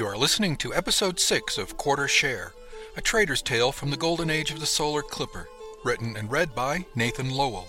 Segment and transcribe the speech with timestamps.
[0.00, 2.54] You are listening to episode 6 of Quarter Share,
[2.96, 5.46] a trader's tale from the golden age of the solar clipper,
[5.84, 7.68] written and read by Nathan Lowell.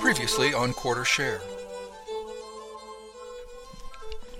[0.00, 1.40] Previously on Quarter Share.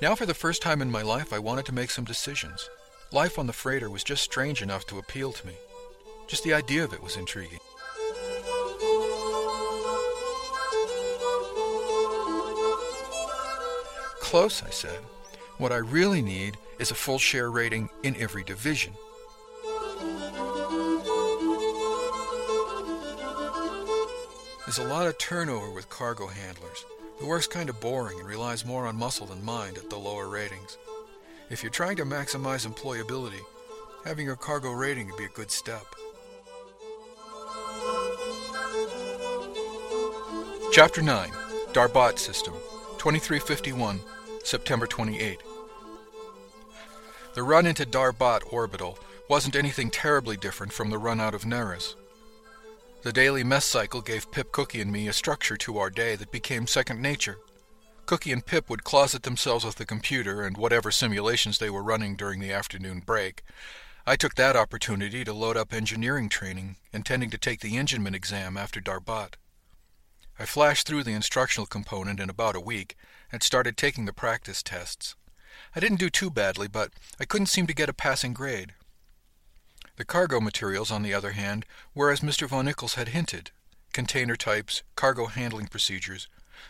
[0.03, 2.69] Now, for the first time in my life, I wanted to make some decisions.
[3.13, 5.55] Life on the freighter was just strange enough to appeal to me.
[6.27, 7.61] Just the idea of it was intriguing.
[14.31, 15.01] Close, I said.
[15.59, 18.93] What I really need is a full share rating in every division.
[24.65, 26.85] There's a lot of turnover with cargo handlers.
[27.19, 30.29] The work's kind of boring and relies more on muscle than mind at the lower
[30.29, 30.79] ratings.
[31.51, 33.43] If you're trying to maximize employability,
[34.05, 35.87] having your cargo rating would be a good step.
[40.71, 41.31] Chapter 9
[41.73, 42.55] Darbat System
[42.99, 43.99] 2351
[44.45, 45.39] September 28.
[47.35, 51.95] The run into Darbat orbital wasn't anything terribly different from the run out of Neris.
[53.03, 56.33] The daily mess cycle gave Pip, Cookie, and me a structure to our day that
[56.33, 57.39] became second nature.
[58.07, 62.17] Cookie and Pip would closet themselves with the computer and whatever simulations they were running
[62.17, 63.43] during the afternoon break.
[64.07, 68.57] I took that opportunity to load up engineering training, intending to take the engineman exam
[68.57, 69.35] after Darbat.
[70.39, 72.97] I flashed through the instructional component in about a week
[73.33, 75.15] and started taking the practice tests.
[75.75, 78.75] I didn't do too badly, but I couldn't seem to get a passing grade.
[79.97, 82.49] The cargo materials, on the other hand, were as Mr.
[82.49, 83.51] von Ickes had hinted
[83.93, 86.29] container types, cargo handling procedures,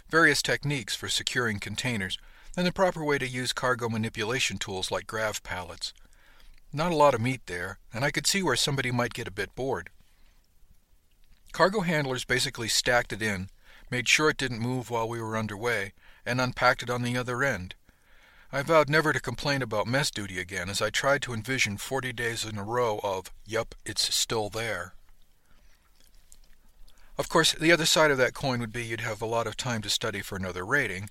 [0.09, 2.19] various techniques for securing containers,
[2.57, 5.93] and the proper way to use cargo manipulation tools like grav pallets.
[6.73, 9.33] Not a lot of meat there, and I could see where somebody might get a
[9.33, 9.91] bit bored.
[11.53, 13.51] Cargo handlers basically stacked it in,
[13.91, 15.93] made sure it didn't move while we were underway,
[16.25, 17.75] and unpacked it on the other end.
[18.53, 22.13] I vowed never to complain about mess duty again as I tried to envision 40
[22.13, 24.95] days in a row of, yup, it's still there.
[27.17, 29.57] Of course, the other side of that coin would be you'd have a lot of
[29.57, 31.11] time to study for another rating.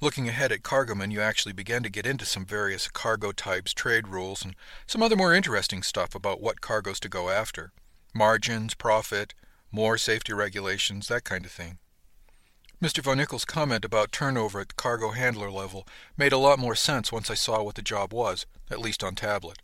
[0.00, 4.06] Looking ahead at Cargoman, you actually began to get into some various cargo types, trade
[4.06, 4.54] rules, and
[4.86, 7.72] some other more interesting stuff about what cargoes to go after
[8.14, 9.34] margins, profit,
[9.70, 11.78] more safety regulations, that kind of thing.
[12.80, 13.02] Mr.
[13.02, 15.84] Von Ickes' comment about turnover at the cargo handler level
[16.16, 19.16] made a lot more sense once I saw what the job was, at least on
[19.16, 19.58] tablet.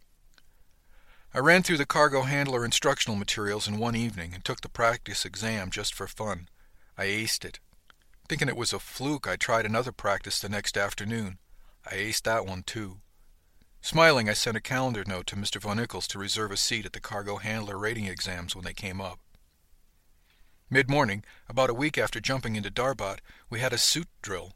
[1.32, 5.25] I ran through the cargo handler instructional materials in one evening and took the practice
[5.25, 6.48] exam just for fun.
[6.98, 7.60] I aced it.
[8.28, 11.38] Thinking it was a fluke, I tried another practice the next afternoon.
[11.86, 12.96] I aced that one too.
[13.81, 15.61] Smiling, I sent a calendar note to Mr.
[15.61, 19.00] Von Ickes to reserve a seat at the cargo handler rating exams when they came
[19.00, 19.20] up.
[20.70, 23.19] Mid morning, about a week after jumping into Darbat,
[23.50, 24.55] we had a suit drill.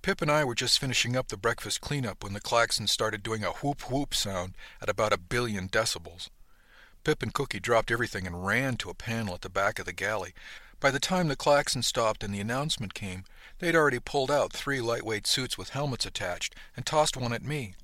[0.00, 3.44] Pip and I were just finishing up the breakfast cleanup when the klaxon started doing
[3.44, 6.30] a whoop whoop sound at about a billion decibels.
[7.04, 9.92] Pip and Cookie dropped everything and ran to a panel at the back of the
[9.92, 10.32] galley.
[10.80, 13.24] By the time the klaxon stopped and the announcement came,
[13.58, 17.74] they'd already pulled out three lightweight suits with helmets attached and tossed one at me.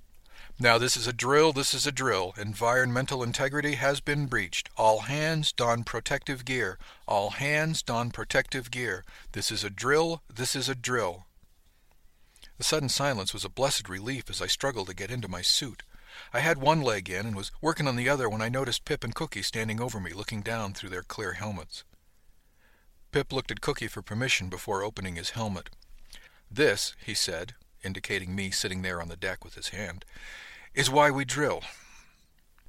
[0.63, 2.35] Now this is a drill, this is a drill.
[2.37, 4.69] Environmental integrity has been breached.
[4.77, 6.79] All hands don protective gear.
[7.09, 9.03] All hands don protective gear.
[9.33, 11.25] This is a drill, this is a drill.
[12.59, 15.83] The sudden silence was a blessed relief as I struggled to get into my suit.
[16.35, 19.03] I had one leg in and was working on the other when I noticed Pip
[19.03, 21.85] and Cookie standing over me, looking down through their clear helmets.
[23.13, 25.71] Pip looked at Cookie for permission before opening his helmet.
[26.51, 30.05] This, he said, indicating me sitting there on the deck with his hand,
[30.75, 31.63] is why we drill.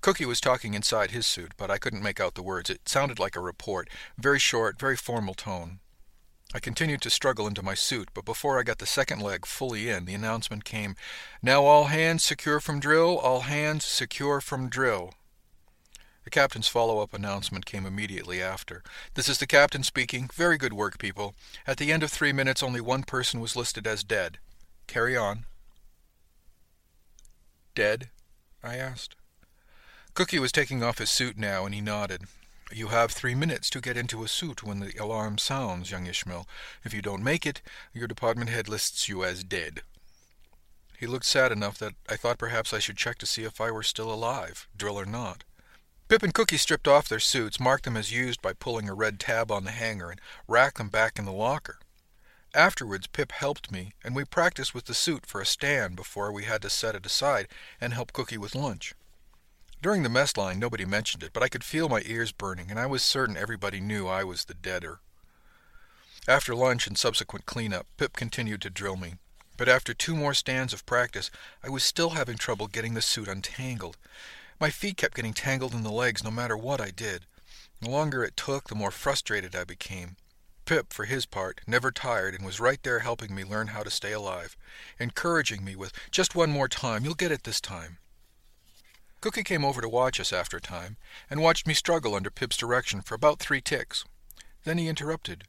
[0.02, 2.70] Cookie was talking inside his suit, but I couldn't make out the words.
[2.70, 3.88] It sounded like a report,
[4.18, 5.80] very short, very formal tone.
[6.54, 9.90] I continued to struggle into my suit, but before I got the second leg fully
[9.90, 10.96] in, the announcement came,
[11.42, 15.14] Now all hands secure from drill, all hands secure from drill.
[16.24, 18.84] The captain's follow-up announcement came immediately after.
[19.14, 20.30] This is the captain speaking.
[20.34, 21.36] Very good work, people.
[21.66, 24.38] At the end of three minutes, only one person was listed as dead.
[24.88, 25.46] Carry on.
[27.74, 28.10] Dead?
[28.64, 29.16] I asked.
[30.14, 32.24] Cookie was taking off his suit now, and he nodded.
[32.74, 36.48] You have three minutes to get into a suit when the alarm sounds, young Ishmael.
[36.84, 37.62] If you don't make it,
[37.94, 39.84] your department head lists you as dead.
[40.98, 43.72] He looked sad enough that I thought perhaps I should check to see if I
[43.72, 45.44] were still alive, drill or not.
[46.08, 49.20] Pip and Cookie stripped off their suits, marked them as used by pulling a red
[49.20, 51.80] tab on the hanger, and racked them back in the locker.
[52.54, 56.44] Afterwards, Pip helped me, and we practiced with the suit for a stand before we
[56.44, 57.48] had to set it aside
[57.80, 58.94] and help Cookie with lunch.
[59.82, 62.78] During the mess line, nobody mentioned it, but I could feel my ears burning, and
[62.78, 65.00] I was certain everybody knew I was the deader.
[66.28, 69.16] After lunch and subsequent cleanup, Pip continued to drill me.
[69.58, 71.32] But after two more stands of practice,
[71.64, 73.98] I was still having trouble getting the suit untangled.
[74.60, 77.26] My feet kept getting tangled in the legs no matter what I did.
[77.80, 80.18] The longer it took, the more frustrated I became.
[80.72, 83.90] Pip, for his part, never tired and was right there helping me learn how to
[83.90, 84.56] stay alive,
[85.00, 87.98] encouraging me with, just one more time, you'll get it this time.
[89.20, 90.96] Cookie came over to watch us after a time,
[91.30, 94.06] and watched me struggle under Pip's direction for about three ticks.
[94.64, 95.44] Then he interrupted.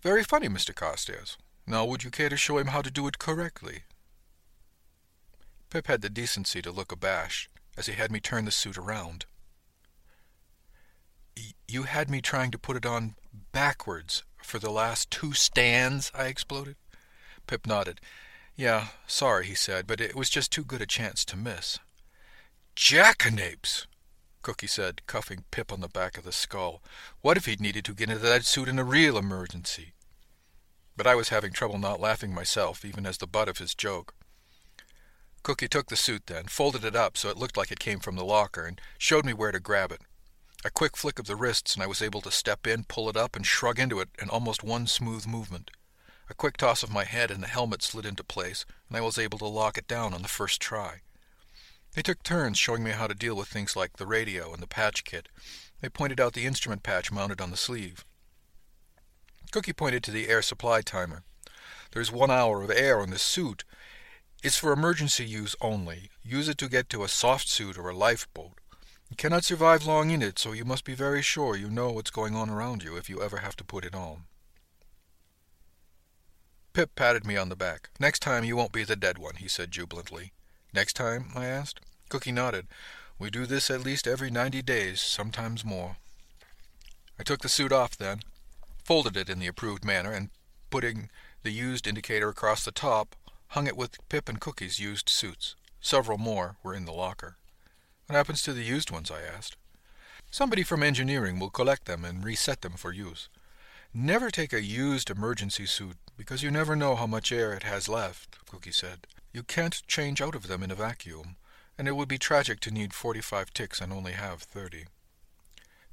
[0.00, 0.74] Very funny, Mr.
[0.74, 1.36] Carstairs.
[1.66, 3.82] Now would you care to show him how to do it correctly?
[5.68, 9.26] Pip had the decency to look abashed, as he had me turn the suit around.
[11.68, 13.16] You had me trying to put it on
[13.52, 14.22] backwards
[14.52, 16.76] for the last two stands, I exploded.
[17.46, 18.02] Pip nodded.
[18.54, 21.78] Yeah, sorry, he said, but it was just too good a chance to miss.
[22.76, 23.86] Jackanapes!
[24.42, 26.82] Cookie said, cuffing Pip on the back of the skull.
[27.22, 29.94] What if he'd needed to get into that suit in a real emergency?
[30.98, 34.12] But I was having trouble not laughing myself, even as the butt of his joke.
[35.42, 38.16] Cookie took the suit then, folded it up so it looked like it came from
[38.16, 40.02] the locker, and showed me where to grab it.
[40.64, 43.16] A quick flick of the wrists, and I was able to step in, pull it
[43.16, 45.72] up, and shrug into it in almost one smooth movement.
[46.30, 49.18] A quick toss of my head, and the helmet slid into place, and I was
[49.18, 51.00] able to lock it down on the first try.
[51.94, 54.68] They took turns showing me how to deal with things like the radio and the
[54.68, 55.28] patch kit.
[55.80, 58.04] They pointed out the instrument patch mounted on the sleeve.
[59.50, 61.24] Cookie pointed to the air supply timer.
[61.90, 63.64] There's one hour of air on this suit.
[64.44, 66.10] It's for emergency use only.
[66.22, 68.60] Use it to get to a soft suit or a lifeboat.
[69.12, 72.10] You cannot survive long in it, so you must be very sure you know what's
[72.10, 74.22] going on around you if you ever have to put it on.
[76.72, 77.90] Pip patted me on the back.
[78.00, 80.32] Next time you won't be the dead one, he said jubilantly.
[80.72, 81.26] Next time?
[81.34, 81.80] I asked.
[82.08, 82.68] Cookie nodded.
[83.18, 85.98] We do this at least every ninety days, sometimes more.
[87.18, 88.22] I took the suit off then,
[88.82, 90.30] folded it in the approved manner, and
[90.70, 91.10] putting
[91.42, 93.14] the used indicator across the top,
[93.48, 95.54] hung it with Pip and Cookie's used suits.
[95.82, 97.36] Several more were in the locker.
[98.12, 99.10] What happens to the used ones?
[99.10, 99.56] I asked.
[100.30, 103.30] Somebody from engineering will collect them and reset them for use.
[103.94, 107.88] Never take a used emergency suit, because you never know how much air it has
[107.88, 109.06] left, Cookie said.
[109.32, 111.36] You can't change out of them in a vacuum,
[111.78, 114.84] and it would be tragic to need forty-five ticks and only have thirty.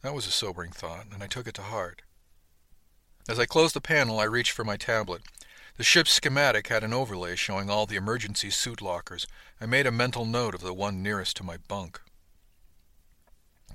[0.01, 2.01] That was a sobering thought, and I took it to heart.
[3.29, 5.21] As I closed the panel, I reached for my tablet.
[5.77, 9.25] The ship's schematic had an overlay showing all the emergency suit lockers.
[9.61, 12.01] I made a mental note of the one nearest to my bunk.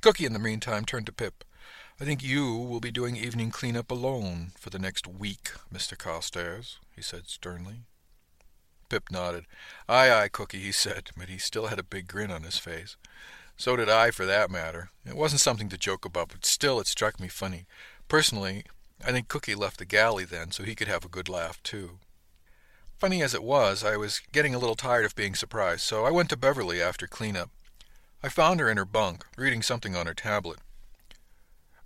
[0.05, 1.45] Cookie, in the meantime, turned to Pip.
[1.99, 5.97] I think you will be doing evening cleanup alone for the next week, Mr.
[5.97, 7.85] Carstairs, he said sternly.
[8.91, 9.47] Pip nodded.
[9.89, 12.99] Aye, aye, Cookie, he said, but he still had a big grin on his face.
[13.57, 14.91] So did I, for that matter.
[15.07, 17.65] It wasn't something to joke about, but still it struck me funny.
[18.07, 18.65] Personally,
[19.03, 21.99] I think Cookie left the galley then, so he could have a good laugh, too.
[22.99, 26.11] Funny as it was, I was getting a little tired of being surprised, so I
[26.11, 27.49] went to Beverly after cleanup.
[28.25, 30.59] I found her in her bunk, reading something on her tablet.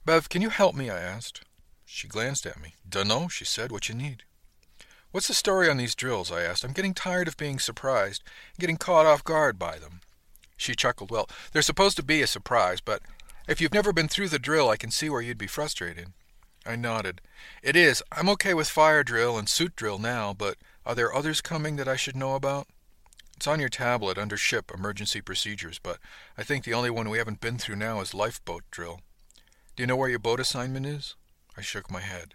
[0.04, 0.88] Bev, can you help me?
[0.88, 1.40] I asked.
[1.84, 2.76] She glanced at me.
[2.88, 3.72] Dunno, she said.
[3.72, 4.22] What you need?
[5.10, 6.30] What's the story on these drills?
[6.30, 6.62] I asked.
[6.62, 8.22] I'm getting tired of being surprised,
[8.56, 10.00] getting caught off guard by them.
[10.56, 11.10] She chuckled.
[11.10, 13.02] Well, they're supposed to be a surprise, but
[13.48, 16.12] if you've never been through the drill, I can see where you'd be frustrated.
[16.64, 17.20] I nodded.
[17.64, 18.00] It is.
[18.12, 21.88] I'm okay with fire drill and suit drill now, but Are there others coming that
[21.88, 22.68] I should know about?
[23.38, 25.98] It's on your tablet under ship emergency procedures, but
[26.36, 29.00] I think the only one we haven't been through now is lifeboat drill.
[29.76, 31.14] Do you know where your boat assignment is?
[31.56, 32.34] I shook my head.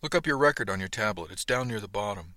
[0.00, 1.32] Look up your record on your tablet.
[1.32, 2.36] It's down near the bottom.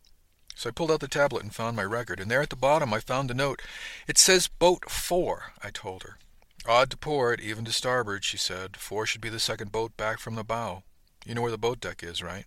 [0.55, 2.91] So I pulled out the tablet and found my record, and there at the bottom
[2.91, 3.62] I found a note.
[4.07, 6.17] It says Boat 4, I told her.
[6.67, 8.77] Odd to port, even to starboard, she said.
[8.77, 10.81] Four should be the second boat back from the bow.
[11.24, 12.45] You know where the boat deck is, right?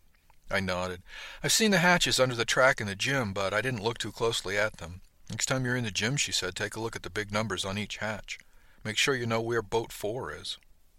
[0.51, 1.03] I nodded.
[1.45, 4.11] I've seen the hatches under the track in the gym, but I didn't look too
[4.11, 5.03] closely at them.
[5.31, 7.65] Next time you're in the gym, she said, take a look at the big numbers
[7.65, 8.39] on each hatch.
[8.85, 10.59] Make sure you know where boat four is.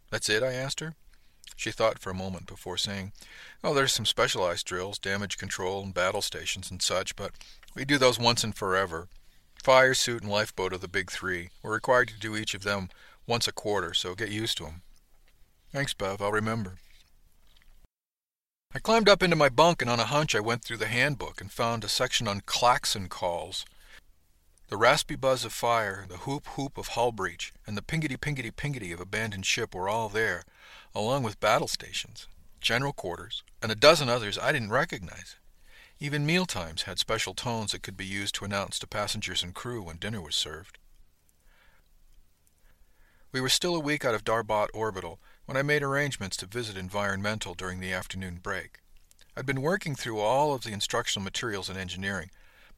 [0.09, 0.41] That's it?
[0.41, 0.95] I asked her.
[1.55, 3.11] She thought for a moment before saying,
[3.63, 7.33] Oh, there's some specialized drills, damage control and battle stations and such, but
[7.75, 9.09] we do those once and forever.
[9.61, 11.50] Fire suit and lifeboat are the big three.
[11.61, 12.89] We're required to do each of them
[13.27, 14.81] once a quarter, so get used to to 'em.
[15.71, 16.21] Thanks, Bev.
[16.21, 16.77] I'll remember.
[18.73, 21.41] I climbed up into my bunk, and on a hunch I went through the handbook
[21.41, 23.65] and found a section on klaxon calls.
[24.71, 28.51] The raspy buzz of fire, the whoop whoop of hull breach, and the pingity pingity
[28.51, 30.43] pingity of abandoned ship were all there,
[30.95, 32.25] along with battle stations,
[32.61, 35.35] general quarters, and a dozen others I didn't recognize.
[35.99, 39.53] Even meal times had special tones that could be used to announce to passengers and
[39.53, 40.77] crew when dinner was served.
[43.33, 46.77] We were still a week out of Darbat Orbital when I made arrangements to visit
[46.77, 48.79] Environmental during the afternoon break.
[49.35, 52.29] I'd been working through all of the instructional materials in engineering,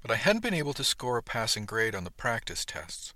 [0.04, 3.14] but I hadn't been able to score a passing grade on the practice tests.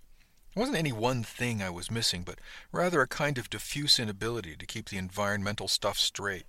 [0.56, 2.40] It wasn't any one thing I was missing, but
[2.72, 6.46] rather a kind of diffuse inability to keep the environmental stuff straight.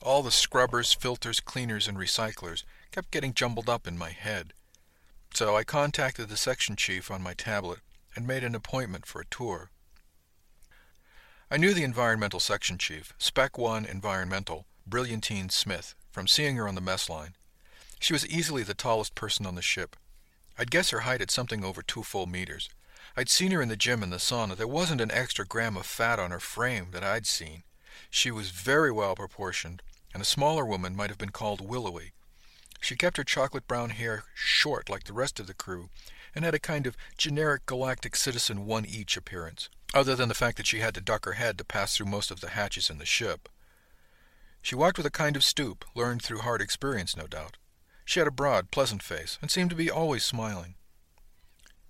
[0.00, 4.52] All the scrubbers, filters, cleaners, and recyclers kept getting jumbled up in my head.
[5.34, 7.80] So I contacted the section chief on my tablet
[8.14, 9.70] and made an appointment for a tour.
[11.50, 16.76] I knew the environmental section chief, Spec 1 Environmental, Brilliantine Smith, from seeing her on
[16.76, 17.34] the mess line.
[18.00, 19.94] She was easily the tallest person on the ship.
[20.58, 22.70] I'd guess her height at something over two full meters.
[23.16, 24.56] I'd seen her in the gym and the sauna.
[24.56, 27.62] There wasn't an extra gram of fat on her frame that I'd seen.
[28.08, 29.82] She was very well proportioned,
[30.14, 32.12] and a smaller woman might have been called willowy.
[32.80, 35.90] She kept her chocolate brown hair short like the rest of the crew,
[36.34, 40.56] and had a kind of generic galactic citizen one each appearance, other than the fact
[40.56, 42.96] that she had to duck her head to pass through most of the hatches in
[42.96, 43.50] the ship.
[44.62, 47.58] She walked with a kind of stoop, learned through hard experience, no doubt.
[48.10, 50.74] She had a broad, pleasant face, and seemed to be always smiling.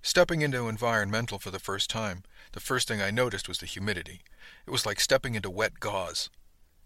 [0.02, 4.20] Stepping into environmental for the first time, the first thing I noticed was the humidity.
[4.66, 6.28] It was like stepping into wet gauze.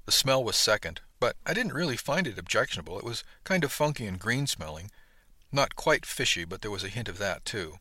[0.07, 2.97] The smell was second, but I didn't really find it objectionable.
[2.97, 4.93] It was kind of funky and green smelling.
[5.51, 7.79] Not quite fishy, but there was a hint of that, too.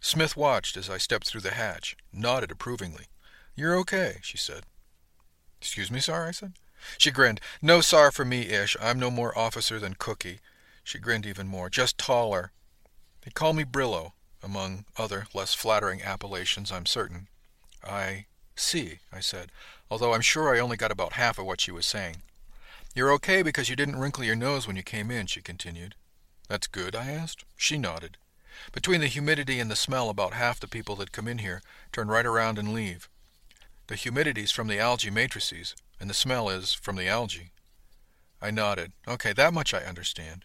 [0.00, 3.04] Smith watched as I stepped through the hatch, nodded approvingly.
[3.54, 4.62] You're okay, she said.
[5.60, 6.54] Excuse me, sir, I said.
[6.96, 7.42] She grinned.
[7.60, 8.78] No sar for me, Ish.
[8.80, 10.40] I'm no more officer than Cookie.
[10.86, 11.68] She grinned even more.
[11.68, 12.52] Just taller.
[13.22, 17.26] They call me Brillo, among other less flattering appellations, I'm certain.
[17.82, 19.50] I see, I said,
[19.90, 22.18] although I'm sure I only got about half of what she was saying.
[22.94, 25.96] You're okay because you didn't wrinkle your nose when you came in, she continued.
[26.48, 27.44] That's good, I asked.
[27.56, 28.16] She nodded.
[28.70, 32.06] Between the humidity and the smell, about half the people that come in here turn
[32.06, 33.08] right around and leave.
[33.88, 37.50] The humidity's from the algae matrices, and the smell is from the algae.
[38.40, 38.92] I nodded.
[39.08, 40.44] Okay, that much I understand.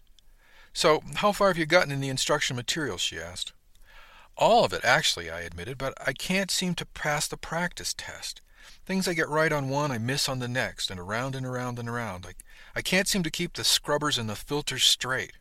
[0.72, 3.00] So, how far have you gotten in the instruction materials?
[3.00, 3.52] she asked.
[4.36, 8.40] All of it, actually, I admitted, but I can't seem to pass the practice test.
[8.86, 11.78] Things I get right on one, I miss on the next, and around and around
[11.78, 12.26] and around.
[12.26, 12.32] I,
[12.74, 15.32] I can't seem to keep the scrubbers and the filters straight.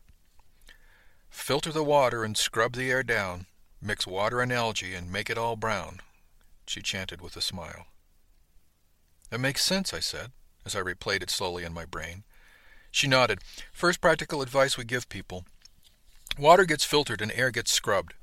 [1.30, 3.46] Filter the water and scrub the air down.
[3.82, 6.02] Mix water and algae and make it all brown,
[6.68, 7.88] she chanted with a smile.
[9.32, 10.34] That makes sense, I said,
[10.66, 12.24] as I replayed it slowly in my brain.
[12.92, 13.40] She nodded.
[13.72, 15.46] First practical advice we give people.
[16.38, 18.14] Water gets filtered and air gets scrubbed.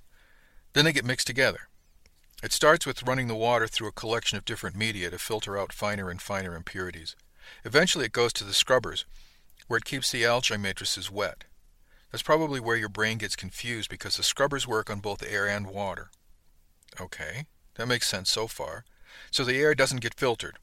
[0.75, 1.69] Then they get mixed together.
[2.43, 5.73] It starts with running the water through a collection of different media to filter out
[5.73, 7.17] finer and finer impurities.
[7.65, 9.07] Eventually it goes to the scrubbers,
[9.67, 11.45] where it keeps the algae matrices wet.
[12.11, 15.67] That's probably where your brain gets confused because the scrubbers work on both air and
[15.67, 16.11] water.
[17.01, 18.85] Okay, that makes sense so far.
[19.31, 20.59] So the air doesn't get filtered.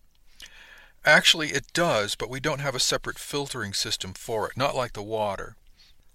[1.05, 4.93] Actually, it does, but we don't have a separate filtering system for it, not like
[4.93, 5.55] the water.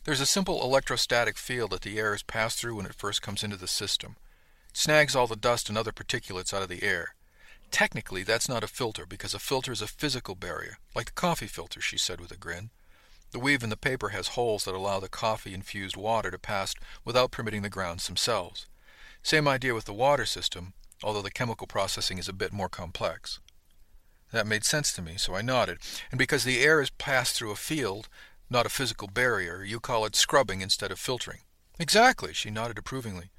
[0.02, 3.44] There's a simple electrostatic field that the air is passed through when it first comes
[3.44, 4.16] into the system.
[4.68, 7.14] It snags all the dust and other particulates out of the air.
[7.70, 11.46] Technically, that's not a filter because a filter is a physical barrier, like the coffee
[11.46, 12.70] filter, she said with a grin.
[13.30, 16.74] The weave in the paper has holes that allow the coffee infused water to pass
[17.04, 18.66] without permitting the grounds themselves.
[19.22, 23.38] Same idea with the water system, although the chemical processing is a bit more complex.
[24.32, 25.78] That made sense to me, so I nodded.
[26.10, 28.08] And because the air is passed through a field,
[28.50, 29.62] not a physical barrier.
[29.62, 31.40] You call it scrubbing instead of filtering.
[31.78, 33.30] Exactly, she nodded approvingly.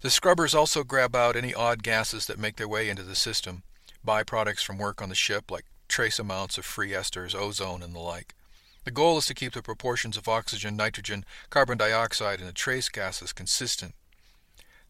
[0.00, 3.64] The scrubbers also grab out any odd gases that make their way into the system,
[4.06, 7.98] byproducts from work on the ship like trace amounts of free esters, ozone, and the
[7.98, 8.34] like.
[8.84, 12.88] The goal is to keep the proportions of oxygen, nitrogen, carbon dioxide, and the trace
[12.88, 13.94] gases consistent.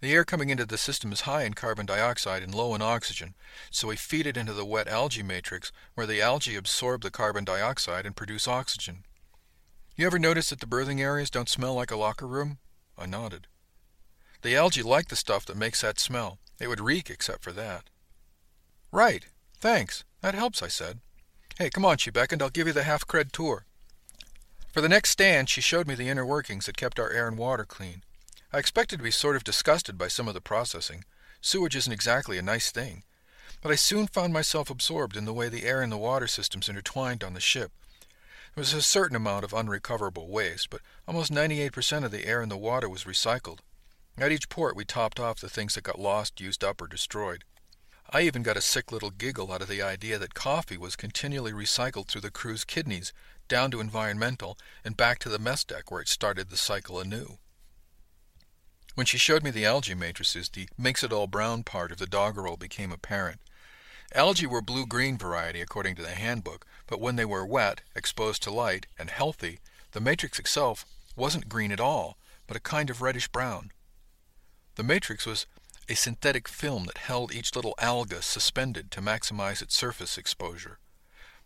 [0.01, 3.35] The air coming into the system is high in carbon dioxide and low in oxygen,
[3.71, 7.45] so we feed it into the wet algae matrix where the algae absorb the carbon
[7.45, 9.05] dioxide and produce oxygen.
[9.97, 12.59] You ever notice that the berthing areas don't smell like a locker room?
[12.97, 13.47] I nodded.
[14.41, 16.39] The algae like the stuff that makes that smell.
[16.59, 17.91] It would reek except for that.
[18.91, 19.27] Right.
[19.59, 20.05] Thanks.
[20.23, 21.01] That helps, I said.
[21.59, 22.41] Hey, come on, she beckoned.
[22.41, 23.67] I'll give you the half cred tour.
[24.73, 27.37] For the next stand, she showed me the inner workings that kept our air and
[27.37, 28.03] water clean.
[28.53, 31.05] I expected to be sort of disgusted by some of the processing.
[31.41, 33.05] Sewage isn't exactly a nice thing.
[33.63, 36.69] But I soon found myself absorbed in the way the air and the water systems
[36.69, 37.71] intertwined on the ship.
[38.55, 42.51] There was a certain amount of unrecoverable waste, but almost 98% of the air and
[42.51, 43.61] the water was recycled.
[44.19, 47.45] At each port, we topped off the things that got lost, used up, or destroyed.
[48.11, 51.53] I even got a sick little giggle out of the idea that coffee was continually
[51.53, 53.13] recycled through the crew's kidneys,
[53.47, 57.39] down to environmental, and back to the mess deck where it started the cycle anew.
[58.95, 62.93] When she showed me the algae matrices, the makes-it-all brown part of the doggerel became
[62.93, 63.41] apparent.
[64.15, 68.51] Algae were blue-green variety according to the handbook, but when they were wet, exposed to
[68.51, 69.61] light, and healthy,
[69.93, 73.71] the matrix itself wasn't green at all, but a kind of reddish-brown.
[74.75, 75.47] The matrix was
[75.89, 80.79] a synthetic film that held each little alga suspended to maximize its surface exposure.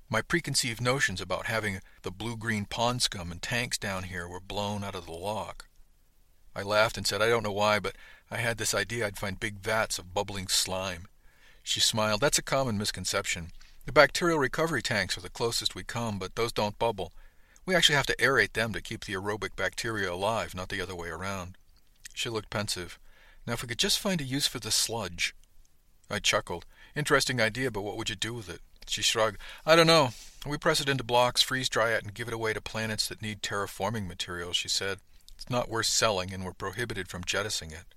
[0.08, 4.82] My preconceived notions about having the blue-green pond scum and tanks down here were blown
[4.82, 5.64] out of the log.
[6.54, 7.96] I laughed and said, I don't know why, but
[8.30, 11.06] I had this idea I'd find big vats of bubbling slime.
[11.62, 12.20] She smiled.
[12.20, 13.52] That's a common misconception.
[13.86, 17.12] The bacterial recovery tanks are the closest we come, but those don't bubble.
[17.66, 20.94] We actually have to aerate them to keep the aerobic bacteria alive, not the other
[20.94, 21.56] way around.
[22.12, 22.98] She looked pensive.
[23.46, 25.34] Now, if we could just find a use for the sludge.
[26.10, 26.66] I chuckled.
[26.94, 28.60] Interesting idea, but what would you do with it?
[28.86, 29.38] She shrugged.
[29.64, 30.10] I don't know.
[30.46, 33.22] We press it into blocks, freeze dry it, and give it away to planets that
[33.22, 34.98] need terraforming materials, she said.
[35.36, 37.94] It's not worth selling, and we're prohibited from jettisoning it.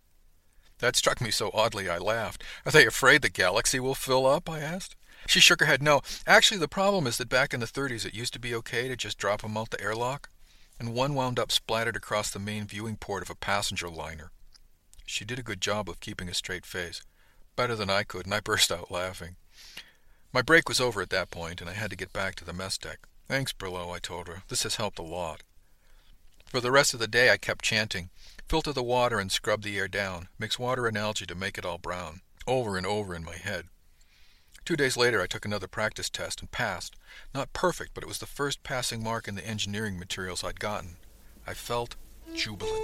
[0.79, 2.43] That struck me so oddly I laughed.
[2.65, 4.49] Are they afraid the galaxy will fill up?
[4.49, 4.95] I asked.
[5.25, 5.81] She shook her head.
[5.81, 8.87] No, actually, the problem is that back in the 30s it used to be okay
[8.87, 10.29] to just drop them out the airlock,
[10.79, 14.31] and one wound up splattered across the main viewing port of a passenger liner.
[15.05, 17.01] She did a good job of keeping a straight face.
[17.55, 19.35] Better than I could, and I burst out laughing.
[20.31, 22.53] My break was over at that point, and I had to get back to the
[22.53, 22.99] mess deck.
[23.27, 24.43] Thanks, Brillo, I told her.
[24.47, 25.41] This has helped a lot.
[26.47, 28.09] For the rest of the day I kept chanting,
[28.47, 31.65] filter the water and scrub the air down, mix water and algae to make it
[31.65, 33.65] all brown, over and over in my head.
[34.63, 36.95] Two days later I took another practice test and passed.
[37.33, 40.95] Not perfect, but it was the first passing mark in the engineering materials I'd gotten.
[41.45, 41.97] I felt
[42.33, 42.81] jubilant.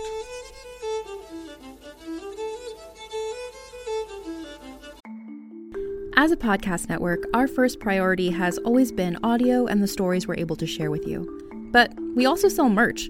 [6.17, 10.35] As a podcast network, our first priority has always been audio and the stories we're
[10.35, 11.69] able to share with you.
[11.71, 13.09] But we also sell merch.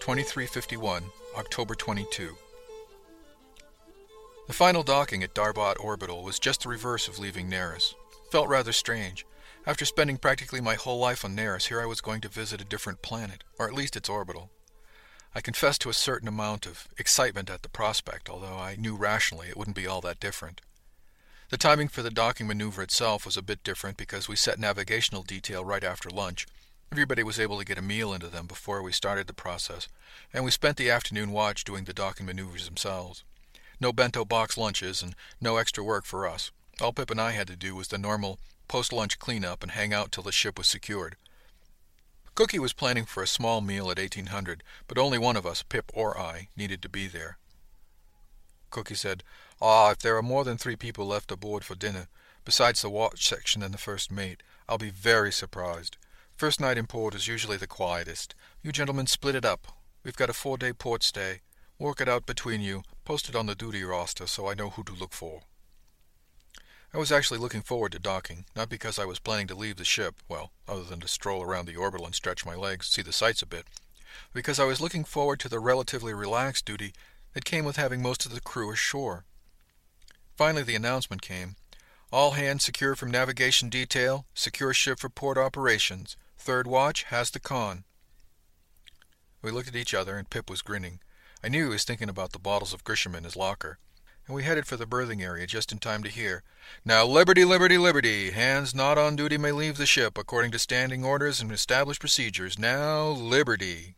[0.00, 1.04] 2351
[1.36, 2.34] october 22
[4.46, 7.94] The final docking at Darbat Orbital was just the reverse of leaving Neris.
[8.32, 9.26] Felt rather strange.
[9.66, 12.64] After spending practically my whole life on Neris, here I was going to visit a
[12.64, 14.50] different planet, or at least its orbital.
[15.34, 19.48] I confessed to a certain amount of excitement at the prospect, although I knew rationally
[19.48, 20.62] it wouldn't be all that different.
[21.50, 25.22] The timing for the docking maneuver itself was a bit different because we set navigational
[25.22, 26.46] detail right after lunch.
[26.92, 29.86] Everybody was able to get a meal into them before we started the process,
[30.32, 33.22] and we spent the afternoon watch doing the docking maneuvers themselves.
[33.78, 36.50] No bento box lunches and no extra work for us.
[36.80, 40.10] All Pip and I had to do was the normal post-lunch cleanup and hang out
[40.10, 41.14] till the ship was secured.
[42.34, 45.92] Cookie was planning for a small meal at 1800, but only one of us, Pip
[45.94, 47.38] or I, needed to be there.
[48.70, 49.22] Cookie said,
[49.62, 52.08] Ah, if there are more than three people left aboard for dinner,
[52.44, 55.96] besides the watch section and the first mate, I'll be very surprised.
[56.40, 58.34] First night in port is usually the quietest.
[58.62, 59.66] You gentlemen split it up.
[60.02, 61.40] We've got a four-day port stay.
[61.78, 62.80] Work it out between you.
[63.04, 65.42] Post it on the duty roster so I know who to look for.
[66.94, 69.84] I was actually looking forward to docking, not because I was planning to leave the
[69.84, 73.12] ship, well, other than to stroll around the orbital and stretch my legs, see the
[73.12, 73.66] sights a bit,
[74.32, 76.94] because I was looking forward to the relatively relaxed duty
[77.34, 79.26] that came with having most of the crew ashore.
[80.38, 81.56] Finally, the announcement came.
[82.10, 86.16] All hands secure from navigation detail, secure ship for port operations.
[86.40, 87.84] Third watch has the con.
[89.42, 91.00] We looked at each other, and Pip was grinning.
[91.44, 93.78] I knew he was thinking about the bottles of Grisham in his locker.
[94.26, 96.42] And we headed for the berthing area just in time to hear,
[96.82, 98.30] Now liberty, liberty, liberty!
[98.30, 102.58] Hands not on duty may leave the ship according to standing orders and established procedures.
[102.58, 103.96] Now liberty!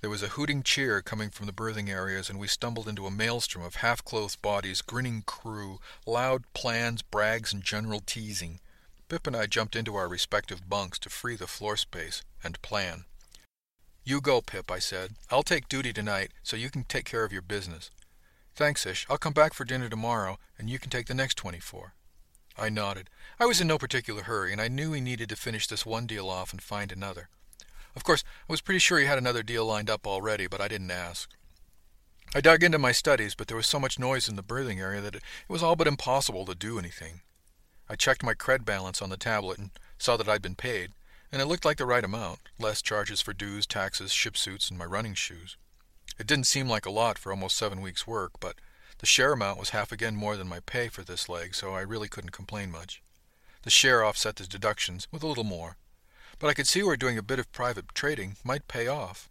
[0.00, 3.10] There was a hooting cheer coming from the berthing areas, and we stumbled into a
[3.10, 8.58] maelstrom of half-clothed bodies, grinning crew, loud plans, brags, and general teasing.
[9.08, 13.04] Pip and I jumped into our respective bunks to free the floor space and plan.
[14.02, 15.12] You go, Pip, I said.
[15.30, 17.92] I'll take duty tonight, so you can take care of your business.
[18.56, 19.06] Thanks, Ish.
[19.08, 21.94] I'll come back for dinner tomorrow, and you can take the next 24.
[22.58, 23.08] I nodded.
[23.38, 26.06] I was in no particular hurry, and I knew he needed to finish this one
[26.06, 27.28] deal off and find another.
[27.94, 30.66] Of course, I was pretty sure he had another deal lined up already, but I
[30.66, 31.30] didn't ask.
[32.34, 35.00] I dug into my studies, but there was so much noise in the berthing area
[35.00, 37.20] that it was all but impossible to do anything.
[37.88, 40.92] I checked my cred balance on the tablet and saw that I'd been paid,
[41.30, 44.78] and it looked like the right amount, less charges for dues, taxes, ship suits, and
[44.78, 45.56] my running shoes.
[46.18, 48.56] It didn't seem like a lot for almost seven weeks' work, but
[48.98, 51.82] the share amount was half again more than my pay for this leg, so I
[51.82, 53.02] really couldn't complain much.
[53.62, 55.76] The share offset the deductions with a little more,
[56.38, 59.28] but I could see where doing a bit of private trading might pay off.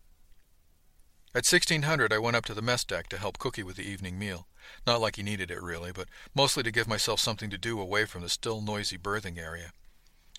[1.36, 4.17] At 1600 I went up to the mess deck to help Cookie with the evening
[4.17, 4.48] meal.
[4.88, 8.06] Not like he needed it really, but mostly to give myself something to do away
[8.06, 9.74] from the still noisy berthing area.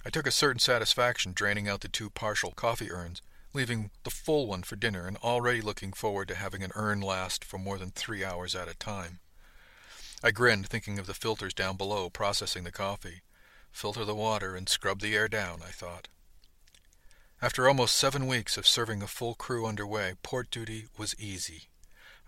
[0.07, 3.21] I took a certain satisfaction draining out the two partial coffee urns,
[3.53, 7.45] leaving the full one for dinner and already looking forward to having an urn last
[7.45, 9.19] for more than three hours at a time.
[10.25, 13.21] I grinned, thinking of the filters down below processing the coffee.
[13.71, 16.09] Filter the water and scrub the air down, I thought.
[17.43, 21.69] After almost seven weeks of serving a full crew underway, port duty was easy.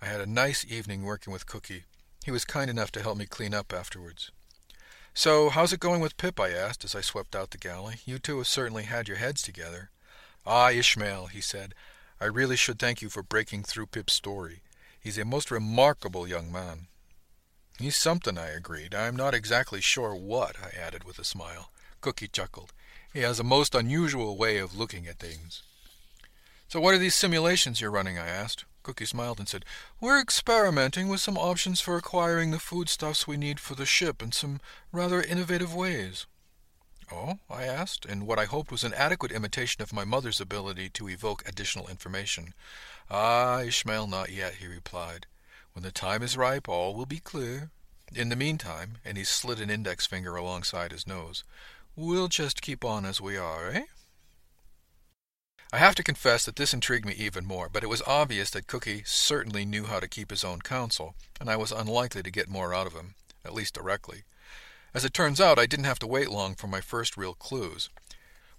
[0.03, 1.85] I had a nice evening working with Cookie.
[2.27, 4.31] He was kind enough to help me clean up afterwards.
[5.15, 6.39] So, how's it going with Pip?
[6.39, 7.97] I asked as I swept out the galley.
[8.05, 9.91] You two have certainly had your heads together.
[10.47, 11.75] Ah, Ishmael, he said,
[12.21, 14.61] I really should thank you for breaking through Pip's story.
[15.01, 16.87] He's a most remarkable young man.
[17.79, 18.95] He's something, I agreed.
[18.95, 21.71] I'm not exactly sure what, I added with a smile.
[22.03, 22.75] Cookie chuckled.
[23.13, 25.63] He has a most unusual way of looking at things.
[26.69, 28.19] So what are these simulations you're running?
[28.19, 28.65] I asked.
[28.83, 29.65] Cookie smiled and said,
[30.01, 34.33] We're experimenting with some options for acquiring the foodstuffs we need for the ship in
[34.33, 34.61] some
[34.93, 36.27] rather innovative ways.
[37.11, 37.39] Oh?
[37.49, 41.09] I asked, in what I hoped was an adequate imitation of my mother's ability to
[41.09, 42.53] evoke additional information.
[43.11, 45.27] Ah, Ishmael, not yet, he replied.
[45.73, 47.71] When the time is ripe, all will be clear.
[48.15, 51.45] In the meantime, and he slid an index finger alongside his nose,
[51.99, 53.83] we'll just keep on as we are, eh?
[55.73, 58.69] I have to confess that this intrigued me even more, but it was obvious that
[58.69, 62.49] Cookie certainly knew how to keep his own counsel, and I was unlikely to get
[62.49, 64.23] more out of him, at least directly.
[64.95, 67.91] As it turns out, I didn't have to wait long for my first real clues.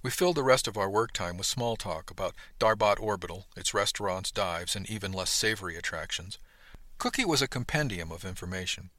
[0.04, 3.74] We filled the rest of our work time with small talk about Darbat Orbital, its
[3.74, 6.38] restaurants, dives, and even less savory attractions.
[6.98, 8.90] Cookie was a compendium of information,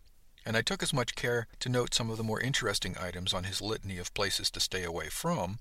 [0.44, 3.44] and I took as much care to note some of the more interesting items on
[3.44, 5.58] his litany of places to stay away from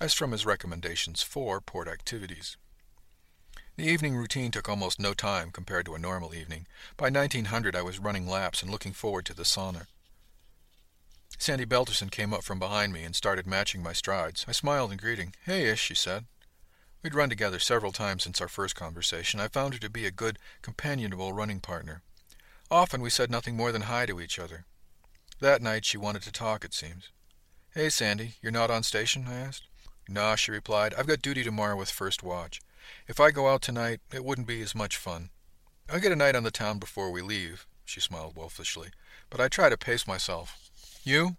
[0.00, 2.56] as from his recommendations for port activities.
[3.76, 6.66] The evening routine took almost no time compared to a normal evening.
[6.96, 9.86] By 1900 I was running laps and looking forward to the sauna.
[11.38, 14.44] Sandy Belterson came up from behind me and started matching my strides.
[14.46, 15.34] I smiled in greeting.
[15.44, 16.26] Hey, Ish, she said.
[17.02, 19.40] We'd run together several times since our first conversation.
[19.40, 22.02] I found her to be a good, companionable running partner.
[22.72, 24.64] Often we said nothing more than hi to each other.
[25.40, 27.10] That night she wanted to talk, it seems.
[27.74, 29.26] Hey, Sandy, you're not on station?
[29.28, 29.64] I asked.
[30.08, 30.94] Nah, she replied.
[30.94, 32.62] I've got duty tomorrow with first watch.
[33.06, 35.28] If I go out tonight, it wouldn't be as much fun.
[35.90, 38.88] I'll get a night on the town before we leave, she smiled wolfishly,
[39.28, 40.70] but I try to pace myself.
[41.04, 41.36] You?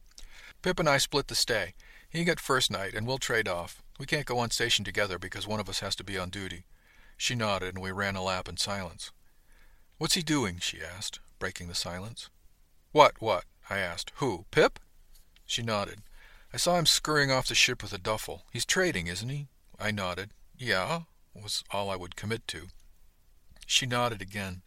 [0.61, 1.73] Pip and I split the stay.
[2.11, 3.81] He got first night, and we'll trade off.
[3.99, 6.65] We can't go on station together because one of us has to be on duty.
[7.17, 9.11] She nodded, and we ran a lap in silence.
[9.97, 10.59] What's he doing?
[10.59, 12.29] she asked, breaking the silence.
[12.91, 13.45] What, what?
[13.69, 14.11] I asked.
[14.15, 14.79] Who, Pip?
[15.45, 16.01] She nodded.
[16.53, 18.43] I saw him scurrying off the ship with a duffel.
[18.51, 19.47] He's trading, isn't he?
[19.79, 20.31] I nodded.
[20.57, 21.01] Yeah,
[21.33, 22.67] was all I would commit to.
[23.65, 24.61] She nodded again.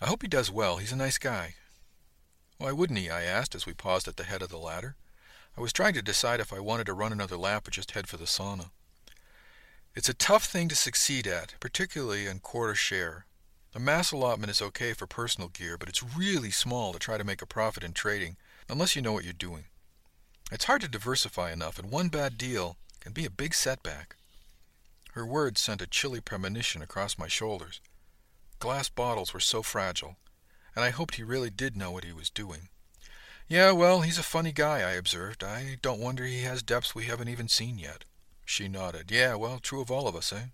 [0.00, 0.78] I hope he does well.
[0.78, 1.54] He's a nice guy.
[2.58, 3.10] Why wouldn't he?
[3.10, 4.96] I asked as we paused at the head of the ladder.
[5.56, 8.06] I was trying to decide if I wanted to run another lap or just head
[8.06, 8.70] for the sauna.
[9.94, 13.26] It's a tough thing to succeed at, particularly in quarter share.
[13.74, 17.24] A mass allotment is okay for personal gear, but it's really small to try to
[17.24, 18.36] make a profit in trading,
[18.68, 19.64] unless you know what you're doing.
[20.50, 24.16] It's hard to diversify enough, and one bad deal can be a big setback.
[25.12, 27.80] Her words sent a chilly premonition across my shoulders.
[28.58, 30.16] Glass bottles were so fragile,
[30.74, 32.68] and I hoped he really did know what he was doing.
[33.48, 35.44] Yeah, well, he's a funny guy, I observed.
[35.44, 38.04] I don't wonder he has depths we haven't even seen yet.
[38.44, 39.10] She nodded.
[39.10, 40.46] Yeah, well, true of all of us, eh?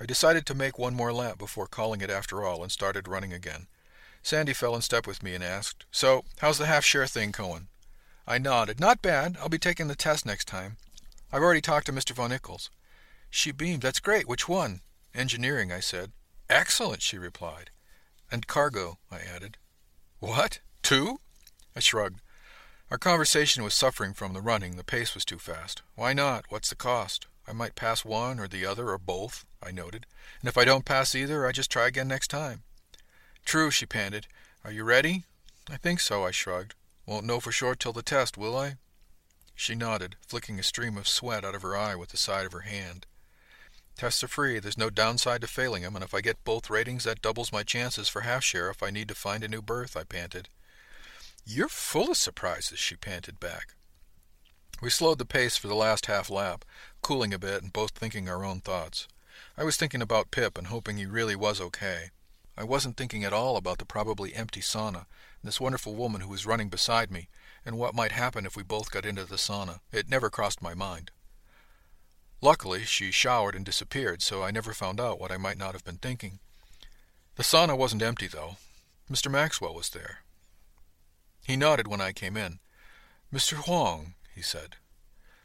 [0.00, 3.32] I decided to make one more lap before calling it after all and started running
[3.32, 3.66] again.
[4.22, 7.68] Sandy fell in step with me and asked, So, how's the half-share thing Cohen?
[8.26, 8.78] I nodded.
[8.78, 9.36] Not bad.
[9.40, 10.76] I'll be taking the test next time.
[11.32, 12.12] I've already talked to Mr.
[12.12, 12.68] Von Ickes.
[13.30, 13.82] She beamed.
[13.82, 14.28] That's great.
[14.28, 14.80] Which one?
[15.14, 16.12] Engineering, I said.
[16.48, 17.70] Excellent, she replied.
[18.30, 19.56] And cargo, I added.
[20.20, 20.60] What?
[20.82, 21.18] Two?
[21.74, 22.20] I shrugged.
[22.90, 24.76] Our conversation was suffering from the running.
[24.76, 25.82] The pace was too fast.
[25.94, 26.44] Why not?
[26.50, 27.26] What's the cost?
[27.46, 30.06] I might pass one or the other or both, I noted.
[30.40, 32.62] And if I don't pass either, I just try again next time.
[33.44, 34.26] True, she panted.
[34.64, 35.24] Are you ready?
[35.68, 36.74] I think so, I shrugged.
[37.06, 38.76] Won't know for sure till the test, will I?
[39.54, 42.52] She nodded, flicking a stream of sweat out of her eye with the side of
[42.52, 43.06] her hand.
[43.96, 44.58] Tests are free.
[44.58, 47.62] There's no downside to failing 'em, and if I get both ratings, that doubles my
[47.62, 50.48] chances for half share if I need to find a new berth, I panted.
[51.44, 53.74] You're full of surprises, she panted back.
[54.82, 56.64] We slowed the pace for the last half lap,
[57.02, 59.06] cooling a bit and both thinking our own thoughts.
[59.56, 62.10] I was thinking about Pip and hoping he really was okay.
[62.58, 65.06] I wasn't thinking at all about the probably empty sauna
[65.40, 67.28] and this wonderful woman who was running beside me
[67.64, 69.78] and what might happen if we both got into the sauna.
[69.92, 71.12] It never crossed my mind.
[72.40, 75.84] Luckily, she showered and disappeared, so I never found out what I might not have
[75.84, 76.40] been thinking.
[77.36, 78.56] The sauna wasn't empty, though.
[79.08, 79.30] Mr.
[79.30, 80.24] Maxwell was there.
[81.46, 82.58] He nodded when I came in.
[83.32, 83.64] Mr.
[83.68, 84.76] Wang, he said.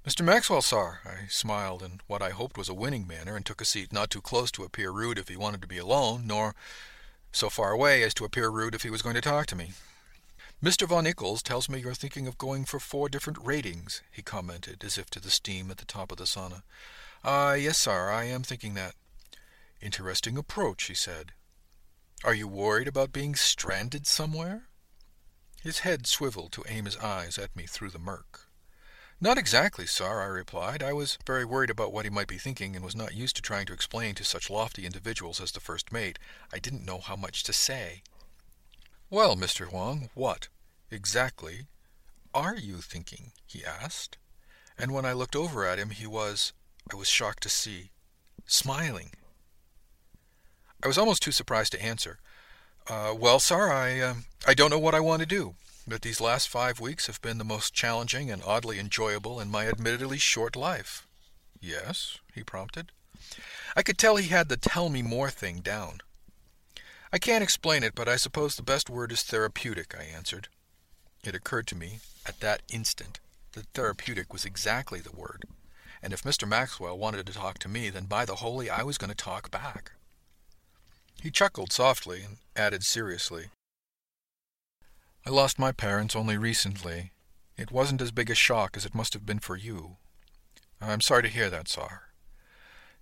[0.06, 0.24] Mr.
[0.24, 1.00] Maxwell, sir.
[1.06, 4.10] I smiled in what I hoped was a winning manner and took a seat not
[4.10, 6.56] too close to appear rude if he wanted to be alone, nor
[7.34, 9.72] so far away as to appear rude if he was going to talk to me.
[10.64, 10.88] Mr.
[10.88, 14.98] Von Ickes tells me you're thinking of going for four different ratings, he commented, as
[14.98, 16.64] if to the steam at the top of the sauna.
[17.24, 18.96] Ah, uh, yes, sir, I am thinking that.
[19.82, 21.34] Interesting approach, he said.
[22.24, 24.70] Are you worried about being stranded somewhere?
[25.62, 28.47] His head swiveled to aim his eyes at me through the murk.
[29.20, 30.84] Not exactly, sir, I replied.
[30.84, 33.42] I was very worried about what he might be thinking and was not used to
[33.42, 36.20] trying to explain to such lofty individuals as the first mate.
[36.54, 38.04] I didn't know how much to say.
[39.10, 39.72] Well, Mr.
[39.72, 40.50] Wang, what,
[40.92, 41.66] exactly,
[42.32, 43.32] are you thinking?
[43.48, 44.18] he asked.
[44.78, 46.54] And when I looked over at him, he was,
[46.92, 47.90] I was shocked to see,
[48.46, 49.14] smiling.
[50.84, 52.20] I was almost too surprised to answer.
[52.88, 54.14] Uh, well, sir, I, uh,
[54.46, 55.56] I don't know what I want to do,
[55.88, 59.68] but these last five weeks have been the most challenging and oddly enjoyable in my
[59.68, 61.08] admittedly short life.
[61.62, 62.92] Yes, he prompted.
[63.76, 66.02] I could tell he had the tell me more thing down.
[67.12, 70.50] I can't explain it, but I suppose the best word is therapeutic, I answered.
[71.24, 73.20] It occurred to me, at that instant,
[73.54, 75.46] that therapeutic was exactly the word.
[76.04, 76.48] And if Mr.
[76.48, 79.50] Maxwell wanted to talk to me, then by the holy, I was going to talk
[79.50, 79.94] back.
[81.24, 83.48] He chuckled softly and added seriously,
[85.28, 87.12] I lost my parents only recently.
[87.58, 89.98] It wasn't as big a shock as it must have been for you.
[90.80, 92.04] I'm sorry to hear that, sir.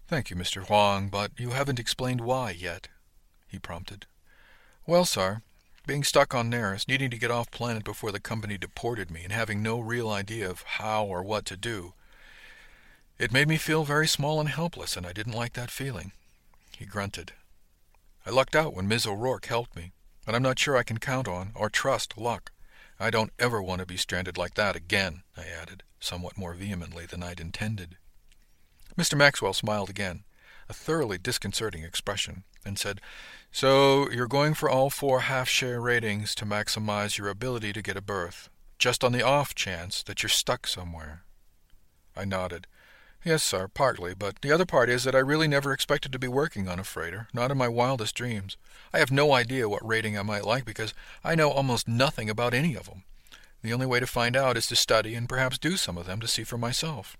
[0.08, 0.68] Thank you, Mr.
[0.68, 2.88] Wang, but you haven't explained why yet
[3.48, 4.08] he prompted.
[4.88, 5.44] Well, sir,
[5.86, 9.32] being stuck on Neris, needing to get off planet before the company deported me, and
[9.32, 11.94] having no real idea of how or what to do,
[13.20, 16.12] it made me feel very small and helpless, and I didn't like that feeling.
[16.76, 17.34] He grunted.
[18.26, 19.06] I lucked out when Ms.
[19.06, 19.92] O'Rourke helped me,
[20.26, 22.52] but I'm not sure I can count on or trust luck.
[23.00, 27.06] I don't ever want to be stranded like that again, I added, somewhat more vehemently
[27.06, 27.98] than I'd intended.
[28.98, 29.18] Mr.
[29.18, 30.24] Maxwell smiled again.
[30.68, 33.00] a thoroughly disconcerting expression, and said,
[33.52, 38.02] So you're going for all four half-share ratings to maximize your ability to get a
[38.02, 41.24] berth, just on the off chance that you're stuck somewhere.
[42.16, 42.68] I nodded.
[43.26, 46.28] Yes, sir, partly, but the other part is that I really never expected to be
[46.28, 48.56] working on a freighter, not in my wildest dreams.
[48.94, 52.54] I have no idea what rating I might like because I know almost nothing about
[52.54, 53.02] any of them.
[53.64, 56.20] The only way to find out is to study and perhaps do some of them
[56.20, 57.18] to see for myself.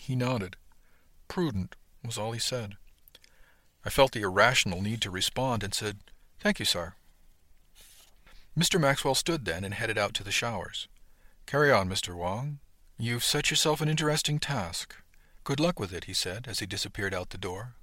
[0.00, 0.56] He nodded.
[1.28, 2.76] Prudent was all he said.
[3.84, 5.98] I felt the irrational need to respond and said,
[6.40, 6.94] Thank you, sir.
[8.58, 8.80] Mr.
[8.80, 10.88] Maxwell stood then and headed out to the showers.
[11.44, 12.14] Carry on, Mr.
[12.14, 12.60] Wang.
[12.96, 14.96] You've set yourself an interesting task.
[15.44, 17.74] Good luck with it, he said as he disappeared out the door.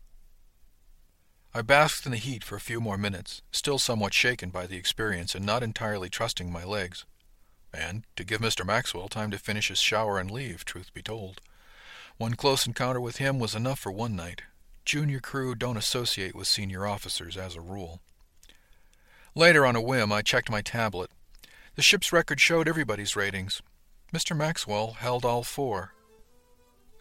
[1.54, 4.78] I basked in the heat for a few more minutes, still somewhat shaken by the
[4.78, 7.06] experience and not entirely trusting my legs.
[7.74, 8.66] And to give Mr.
[8.66, 11.42] Maxwell time to finish his shower and leave, truth be told.
[12.18, 14.44] One close encounter with him was enough for one night.
[14.86, 18.00] Junior crew don't associate with senior officers as a rule.
[19.36, 21.12] Later, on a whim, I checked my tablet.
[21.76, 23.62] The ship's record showed everybody's ratings.
[24.14, 24.36] Mr.
[24.36, 25.94] Maxwell held all four.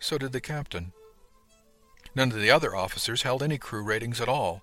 [0.00, 0.92] So did the captain.
[2.14, 4.62] None of the other officers held any crew ratings at all,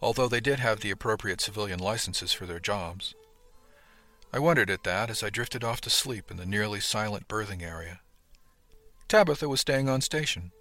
[0.00, 3.14] although they did have the appropriate civilian licenses for their jobs.
[4.32, 7.62] I wondered at that as I drifted off to sleep in the nearly silent berthing
[7.62, 8.00] area.
[9.08, 10.52] Tabitha was staying on station.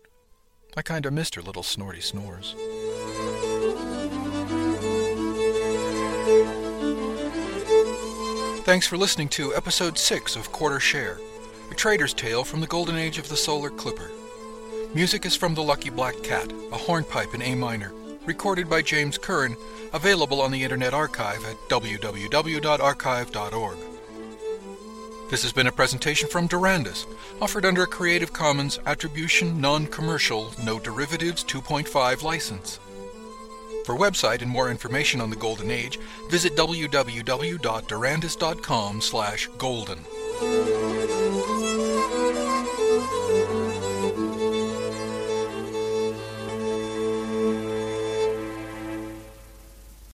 [0.77, 2.55] I kinda missed her little snorty snores.
[8.65, 11.19] Thanks for listening to episode 6 of Quarter Share,
[11.71, 14.11] a trader's tale from the golden age of the solar clipper.
[14.93, 17.91] Music is from The Lucky Black Cat, a hornpipe in A minor,
[18.25, 19.57] recorded by James Curran,
[19.93, 23.77] available on the Internet Archive at www.archive.org.
[25.29, 27.07] This has been a presentation from Durandus,
[27.41, 32.79] offered under a Creative Commons Attribution Non-Commercial No Derivatives 2.5 license.
[33.85, 35.99] For website and more information on the Golden Age,
[36.29, 39.99] visit www.durandus.com slash golden.